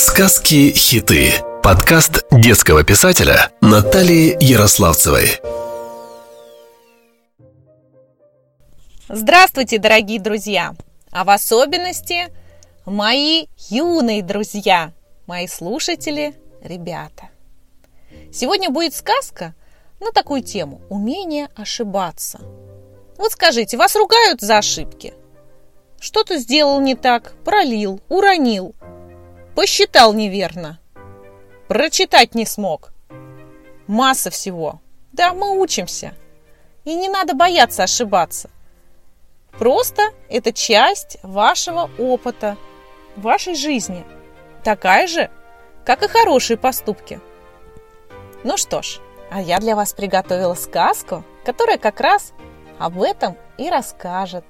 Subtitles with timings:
[0.00, 1.32] Сказки-хиты.
[1.60, 5.40] Подкаст детского писателя Натальи Ярославцевой.
[9.08, 10.76] Здравствуйте, дорогие друзья!
[11.10, 12.28] А в особенности
[12.86, 14.92] мои юные друзья,
[15.26, 17.30] мои слушатели, ребята.
[18.32, 19.52] Сегодня будет сказка
[19.98, 22.38] на такую тему– умение ошибаться.
[23.16, 25.14] Вот скажите, вас ругают за ошибки?
[25.98, 28.76] Что-то сделал не так, пролил, уронил,
[29.58, 30.78] посчитал неверно,
[31.66, 32.92] прочитать не смог.
[33.88, 34.80] Масса всего.
[35.10, 36.14] Да, мы учимся.
[36.84, 38.50] И не надо бояться ошибаться.
[39.58, 42.56] Просто это часть вашего опыта,
[43.16, 44.06] вашей жизни.
[44.62, 45.28] Такая же,
[45.84, 47.20] как и хорошие поступки.
[48.44, 52.32] Ну что ж, а я для вас приготовила сказку, которая как раз
[52.78, 54.44] об этом и расскажет.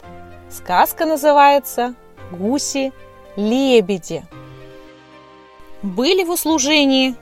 [0.51, 1.95] Сказка называется
[2.31, 4.27] «Гуси-лебеди».
[5.83, 7.15] Были в услужении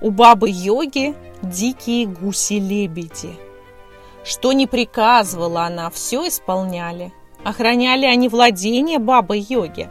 [0.00, 3.36] у бабы-йоги дикие гуси-лебеди.
[4.22, 7.12] Что не приказывала она, все исполняли.
[7.42, 9.88] Охраняли они владение бабы-йоги.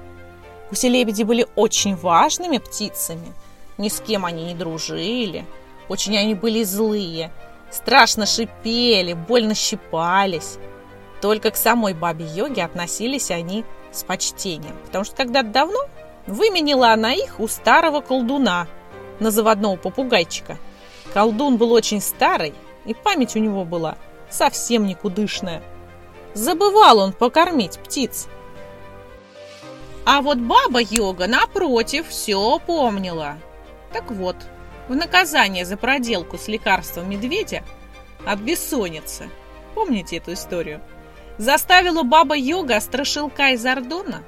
[0.69, 3.33] Гуси-лебеди были очень важными птицами.
[3.77, 5.45] Ни с кем они не дружили.
[5.89, 7.29] Очень они были злые.
[7.71, 10.57] Страшно шипели, больно щипались.
[11.21, 14.77] Только к самой бабе-йоге относились они с почтением.
[14.85, 15.79] Потому что когда-то давно
[16.27, 18.67] выменила она их у старого колдуна
[19.19, 20.57] на заводного попугайчика.
[21.13, 22.53] Колдун был очень старый,
[22.85, 23.97] и память у него была
[24.29, 25.61] совсем никудышная.
[26.33, 28.27] Забывал он покормить птиц.
[30.05, 33.37] А вот баба-йога, напротив, все помнила.
[33.93, 34.35] Так вот,
[34.89, 37.63] в наказание за проделку с лекарством медведя
[38.25, 39.29] от бессонницы,
[39.75, 40.81] помните эту историю,
[41.37, 44.23] заставила баба-йога страшилка из Ордона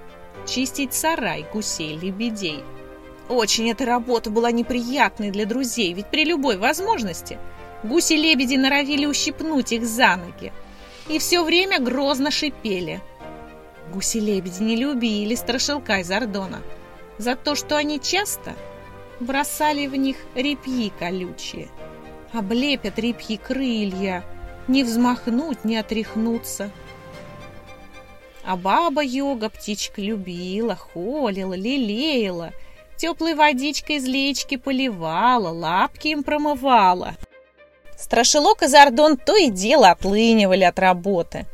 [0.45, 2.63] чистить сарай гусей-лебедей.
[3.27, 7.39] Очень эта работа была неприятной для друзей, ведь при любой возможности
[7.83, 10.53] гуси-лебеди норовили ущипнуть их за ноги
[11.07, 13.01] и все время грозно шипели.
[13.91, 16.61] Гуси-лебеди не любили страшилка из Ордона
[17.17, 18.53] за то, что они часто
[19.19, 21.69] бросали в них репьи колючие.
[22.33, 24.23] Облепят репьи крылья,
[24.67, 26.71] не взмахнуть, не отряхнуться–
[28.45, 32.51] а баба-йога птичка любила, холила, лелеяла,
[32.95, 37.15] теплой водичкой из леечки поливала, лапки им промывала.
[37.97, 41.45] Страшилок и Зардон то и дело отлынивали от работы.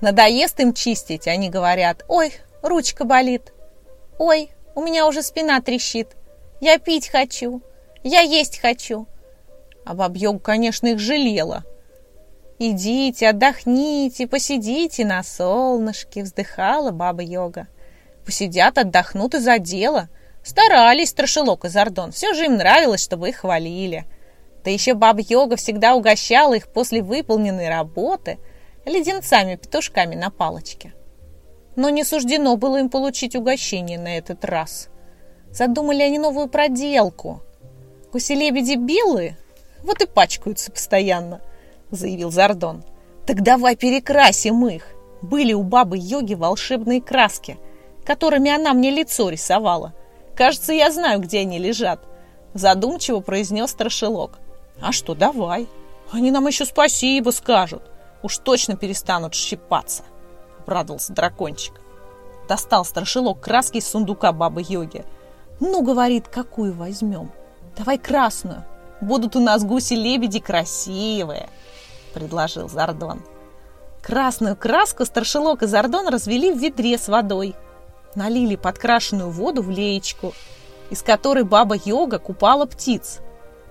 [0.00, 3.52] Надоест им чистить, они говорят, ой, ручка болит,
[4.18, 6.16] ой, у меня уже спина трещит,
[6.60, 7.62] я пить хочу,
[8.02, 9.06] я есть хочу.
[9.84, 11.64] А бабьёга, конечно, их жалела–
[12.64, 17.66] «Идите, отдохните, посидите на солнышке»,— вздыхала баба-йога.
[18.24, 20.08] «Посидят, отдохнут и за дело».
[20.44, 24.04] Старались Страшилок и Зардон, все же им нравилось, чтобы их хвалили.
[24.62, 28.38] Да еще баба-йога всегда угощала их после выполненной работы
[28.84, 30.94] леденцами-петушками на палочке.
[31.74, 34.88] Но не суждено было им получить угощение на этот раз.
[35.50, 37.42] Задумали они новую проделку.
[38.12, 39.36] Гуси-лебеди белые,
[39.82, 41.40] вот и пачкаются постоянно–
[41.92, 42.82] заявил Зардон.
[43.26, 44.84] «Так давай перекрасим их.
[45.20, 47.58] Были у бабы Йоги волшебные краски,
[48.04, 49.92] которыми она мне лицо рисовала.
[50.34, 52.00] Кажется, я знаю, где они лежат»,
[52.54, 54.40] задумчиво произнес Страшилок.
[54.80, 55.68] «А что, давай.
[56.10, 57.82] Они нам еще спасибо скажут.
[58.22, 60.02] Уж точно перестанут щипаться»,
[60.60, 61.80] обрадовался дракончик.
[62.48, 65.04] Достал Страшилок краски из сундука бабы Йоги.
[65.60, 67.30] «Ну,— говорит,— какую возьмем?
[67.76, 68.64] Давай красную.
[69.00, 71.48] Будут у нас гуси-лебеди красивые»
[72.12, 73.22] предложил Зардон.
[74.02, 77.54] Красную краску старшелок и Зардон развели в ведре с водой.
[78.14, 80.34] Налили подкрашенную воду в леечку,
[80.90, 83.20] из которой баба-йога купала птиц,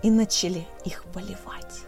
[0.02, 1.84] и начали их поливать.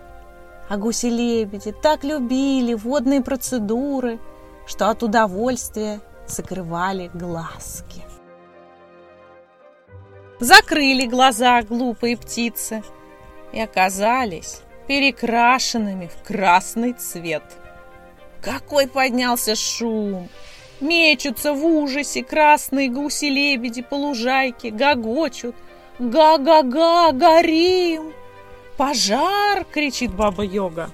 [0.69, 4.19] А гуси-лебеди так любили водные процедуры,
[4.65, 8.03] что от удовольствия закрывали глазки.
[10.39, 12.83] Закрыли глаза глупые птицы
[13.51, 17.43] и оказались перекрашенными в красный цвет.
[18.41, 20.29] Какой поднялся шум!
[20.79, 25.55] Мечутся в ужасе красные гуси-лебеди по лужайке, гогочут.
[25.99, 27.11] «Га-га-га!
[27.11, 28.13] Горим!»
[28.77, 30.89] «Пожар!»— кричит баба-йога.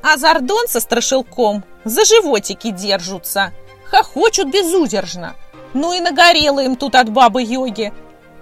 [0.00, 3.52] А Зардон со страшилком за животики держатся,
[3.90, 5.34] хохочут безудержно.
[5.74, 7.92] Ну и нагорело им тут от бабы-йоги.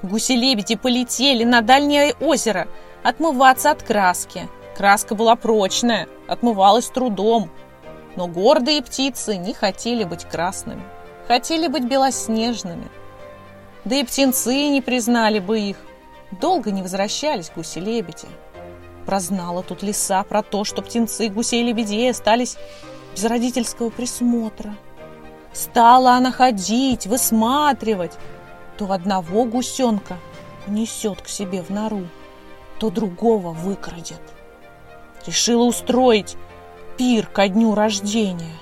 [0.02, 2.68] Гуси-лебеди полетели на дальнее озеро—
[3.02, 4.48] отмываться от краски.
[4.76, 7.50] Краска была прочная, отмывалась трудом.
[8.16, 10.82] Но гордые птицы не хотели быть красными,
[11.28, 12.88] хотели быть белоснежными.
[13.84, 15.76] Да и птенцы не признали бы их.
[16.30, 18.28] Долго не возвращались гуси-лебеди.
[19.06, 22.56] Прознала тут лиса про то, что птенцы гусей-лебедей остались
[23.14, 24.76] без родительского присмотра.
[25.52, 28.12] Стала она ходить, высматривать.
[28.78, 30.16] То одного гусенка
[30.66, 32.06] несет к себе в нору,
[32.82, 34.20] то другого выкрадет.
[35.24, 36.36] Решила устроить
[36.98, 38.56] пир ко дню рождения.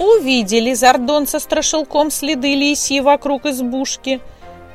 [0.00, 4.20] Увидели Зардон со страшилком следы лисьи вокруг избушки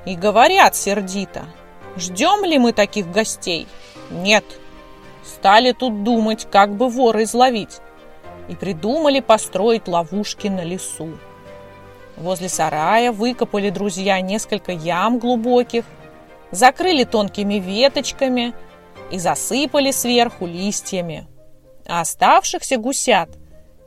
[0.05, 1.43] и говорят сердито,
[1.97, 3.67] ждем ли мы таких гостей?
[4.09, 4.45] Нет.
[5.25, 7.81] Стали тут думать, как бы вора изловить,
[8.47, 11.09] и придумали построить ловушки на лесу.
[12.15, 15.83] Возле сарая выкопали друзья несколько ям глубоких,
[16.53, 18.53] закрыли тонкими веточками
[19.11, 21.27] и засыпали сверху листьями.
[21.85, 23.29] А оставшихся гусят–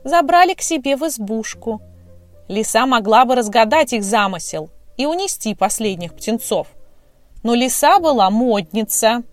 [0.07, 1.81] забрали к себе в избушку.
[2.47, 6.67] Лиса могла бы разгадать их замысел и унести последних птенцов.
[7.43, 9.23] Но лиса была модница.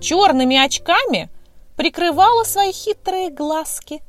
[0.00, 1.30] Черными очками
[1.76, 4.02] прикрывала свои хитрые глазки,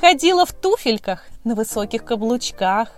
[0.00, 2.92] ходила в туфельках на высоких каблучках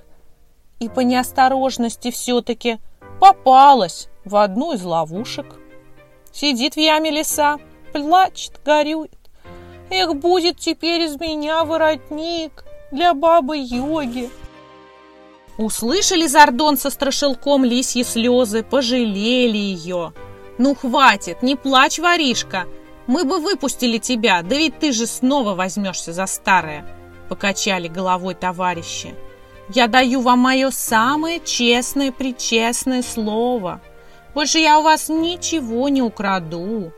[0.79, 2.79] и по неосторожности все-таки
[3.21, 5.47] попалась в одну из ловушек.
[6.33, 7.59] Сидит в яме лиса,
[7.93, 9.11] плачет, горюет.
[9.91, 14.31] Эх, будет теперь из меня воротник для бабы-йоги.
[15.57, 20.13] Услышали Зардон со страшилком лисьи слезы, пожалели ее.
[20.59, 22.67] Ну, хватит, не плачь, воришка.
[23.07, 26.87] Мы бы выпустили тебя, да ведь ты же снова возьмешься за старое.
[27.29, 29.15] Покачали головой товарищи.
[29.71, 33.81] Я даю вам мое самое честное, причестное слово.
[34.39, 36.93] Больше я у вас ничего не украду.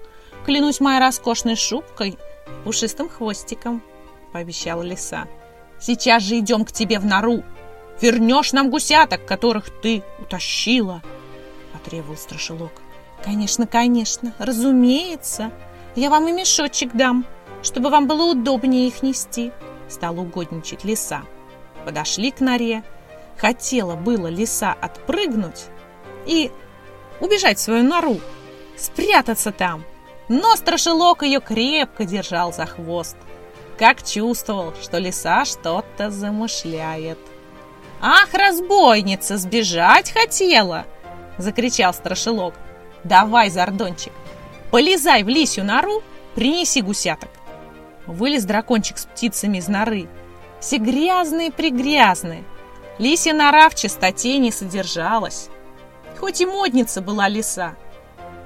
[0.45, 2.19] Клянусь моей роскошной шубкой–
[2.65, 3.83] пушистым хвостиком»,—
[4.35, 5.27] пообещала лиса.
[5.81, 7.43] «Сейчас же идем к тебе в нору.
[7.99, 11.01] Вернешь нам гусяток, которых ты утащила»,—
[11.73, 12.73] потребовал страшилок.
[13.25, 15.51] «Конечно, конечно, разумеется.
[15.97, 17.25] Я вам и мешочек дам,
[17.63, 19.51] чтобы вам было удобнее их нести»,—
[19.89, 21.23] стала угодничать лиса.
[21.87, 22.85] Подошли к норе.
[23.39, 25.69] Хотела было лиса отпрыгнуть
[26.27, 26.51] и
[27.21, 28.21] убежать в свою нору,
[28.77, 29.85] спрятаться там,
[30.29, 33.17] но страшилок ее крепко держал за хвост,
[33.79, 37.19] как чувствовал, что лиса что-то замышляет.
[38.01, 40.87] «Ах, разбойница, сбежать хотела!»–
[41.39, 42.55] закричал страшилок.
[43.05, 44.13] «Давай, Зардончик,
[44.71, 46.03] полезай в лисью нору,
[46.35, 47.29] принеси гусяток».
[48.07, 50.09] Вылез дракончик с птицами из норы.
[50.61, 52.45] Все грязные-пригрязные.
[52.99, 55.49] Лисья нора в чистоте не содержалась.
[56.21, 57.75] Хоть и модница была лиса,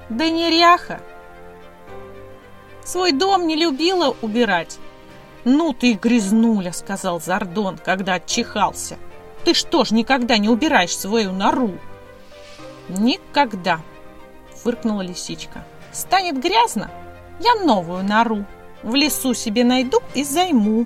[0.09, 1.01] да неряха–
[2.85, 4.77] Свой дом не любила убирать.
[5.43, 8.97] «Ну ты грязнуля»,— сказал Зардон, когда отчихался.
[9.43, 11.71] «Ты что ж никогда не убираешь свою нору?»
[12.89, 13.81] «Никогда»,—
[14.63, 15.65] фыркнула лисичка.
[15.91, 16.91] «Станет грязно,
[17.39, 18.45] я новую нору
[18.83, 20.85] в лесу себе найду и займу».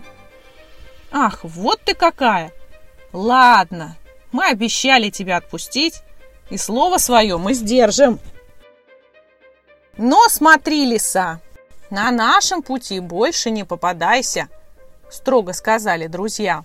[1.11, 2.53] «Ах, вот ты какая!
[3.11, 3.97] Ладно,
[4.31, 6.01] мы обещали тебя отпустить,
[6.49, 8.19] и слово свое мы сдержим».
[9.97, 11.41] «Но смотри, лиса,
[11.89, 14.47] «На нашем пути больше не попадайся»,—
[15.09, 16.63] строго сказали друзья.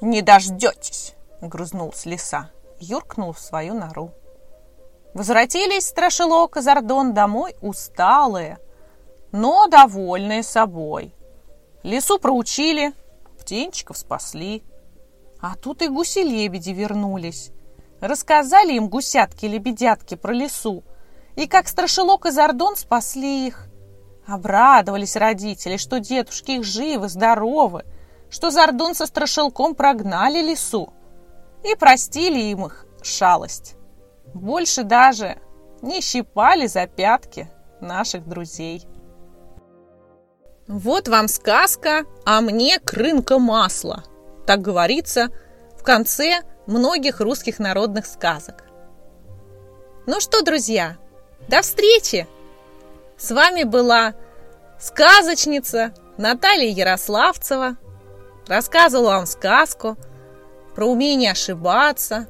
[0.00, 4.12] «Не дождетесь»,— грузнулась лиса, юркнул в свою нору.
[5.12, 8.58] Возвратились Страшилок и Зардон домой усталые,
[9.30, 11.14] но довольные собой.
[11.82, 12.94] Лису проучили,
[13.38, 14.62] птенчиков спасли.
[15.42, 17.50] А тут и гуси-лебеди вернулись.
[18.00, 20.84] Рассказали им гусятки-лебедятки про лесу,
[21.36, 23.66] и как Страшилок и Зардон спасли их.
[24.26, 27.84] Обрадовались родители, что дедушки их живы, здоровы,
[28.30, 30.92] что Зардун со страшилком прогнали лису
[31.64, 33.74] и простили им их шалость.
[34.32, 35.38] Больше даже
[35.82, 38.86] не щипали за пятки наших друзей.
[40.68, 44.04] Вот вам сказка, а мне крынка масла.
[44.46, 45.28] Так говорится
[45.76, 48.64] в конце многих русских народных сказок.
[50.06, 50.96] Ну что, друзья,
[51.48, 52.26] до встречи!
[53.18, 54.14] С вами была
[54.78, 57.76] сказочница Наталья Ярославцева.
[58.46, 59.98] Рассказывала вам сказку
[60.74, 62.28] про умение ошибаться,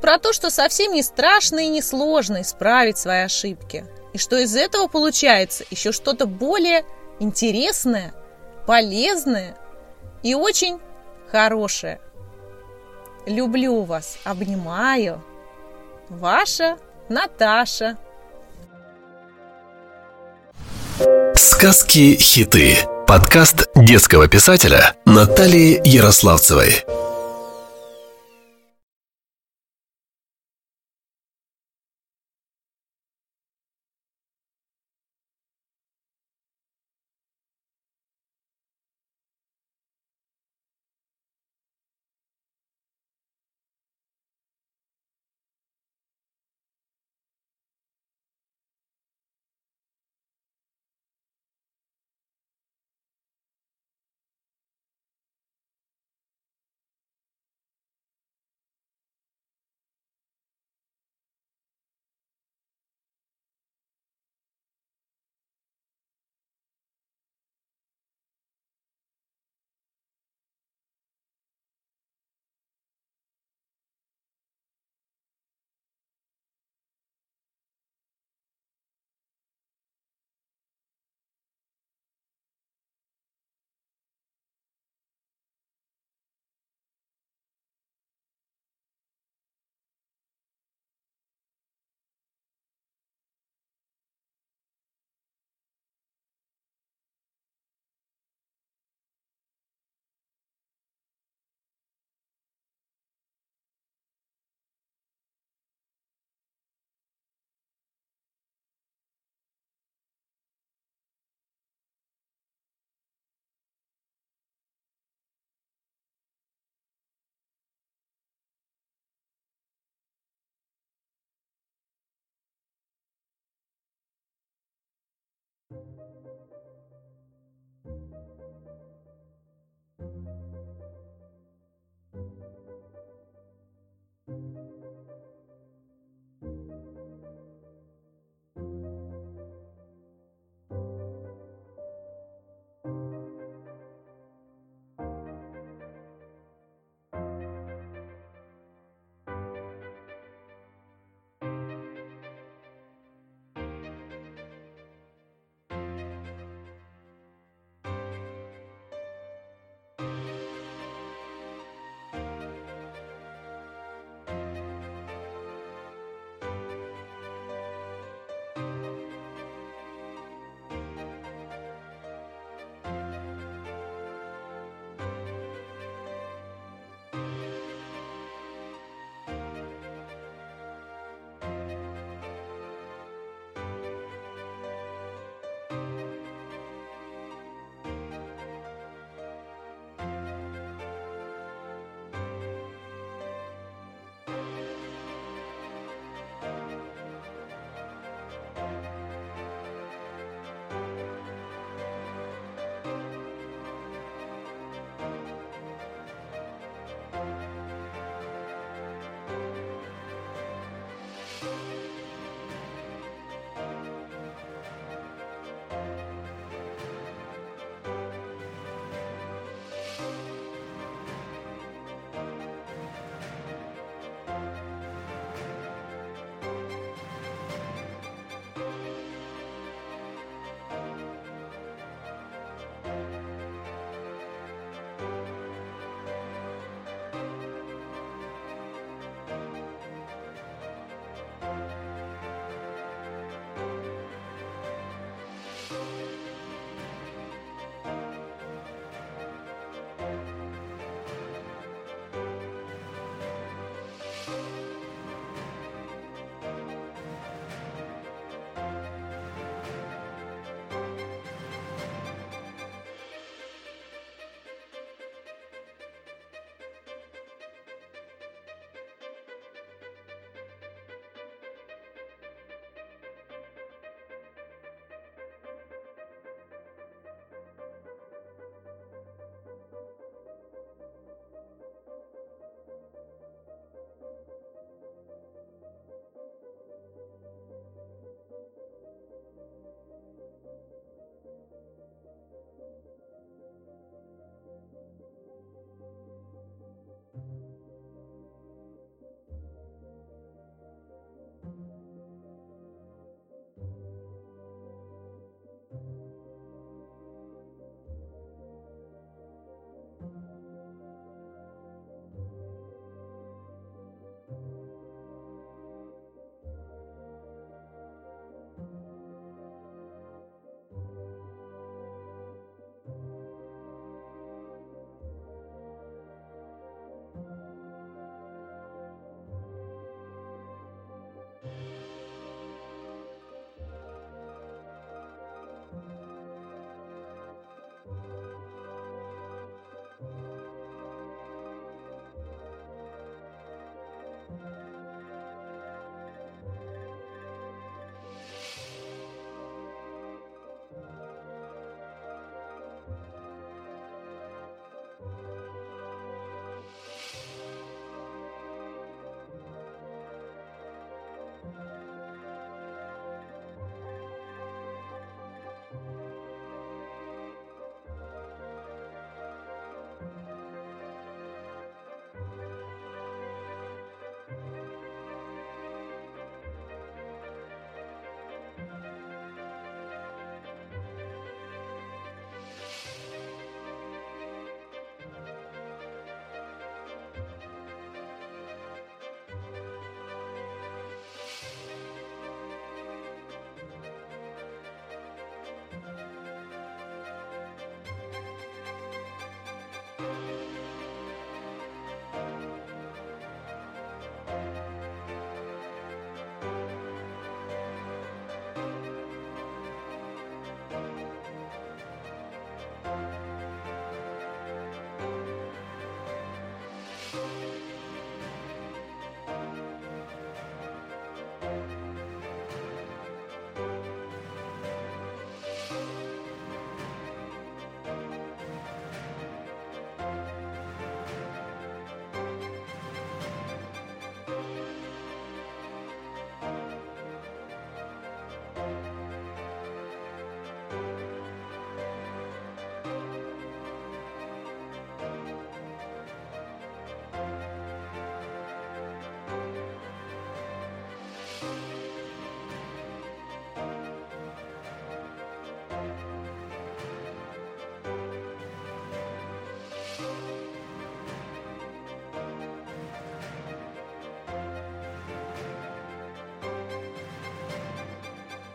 [0.00, 3.86] про то, что совсем не страшно и не сложно исправить свои ошибки.
[4.12, 6.84] И что из этого получается еще что-то более
[7.20, 8.14] интересное,
[8.66, 9.56] полезное
[10.22, 10.78] и очень
[11.30, 12.00] хорошее.
[13.28, 15.22] Люблю вас, обнимаю.
[16.08, 16.78] Ваша
[17.10, 17.98] Наташа.
[21.34, 22.78] Сказки-хиты.
[23.06, 26.84] Подкаст детского писателя Натальи Ярославцевой.